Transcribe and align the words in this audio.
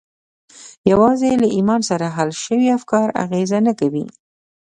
یوازې 0.91 1.31
له 1.41 1.47
ایمان 1.55 1.81
سره 1.89 2.05
حل 2.15 2.29
شوي 2.43 2.67
افکار 2.77 3.07
اغېز 3.23 3.51
نه 3.67 3.73
کوي 3.79 4.05